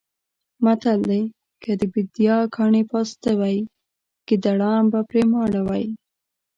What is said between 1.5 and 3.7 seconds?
که د بېدیا کاڼي پاسته وی